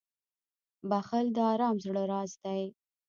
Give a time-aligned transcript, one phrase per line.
[0.89, 2.63] •بښل د ارام زړه راز دی.